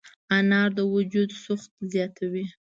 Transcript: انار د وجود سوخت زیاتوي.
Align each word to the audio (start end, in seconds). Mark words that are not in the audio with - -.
انار 0.37 0.69
د 0.77 0.79
وجود 0.93 1.29
سوخت 1.43 1.71
زیاتوي. 1.91 2.45